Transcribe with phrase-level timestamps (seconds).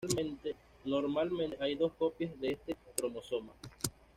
[0.83, 3.53] Normalmente hay dos copias de este cromosoma.